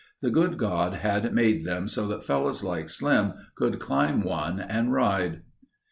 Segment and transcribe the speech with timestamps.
[0.21, 4.91] The good God had made them so that fellows like Slim could climb one and
[4.91, 5.43] ride.